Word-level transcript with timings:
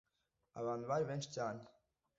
Abantu 0.59 0.83
bari 0.89 1.03
benshi 1.09 1.29
cyane 1.35 1.61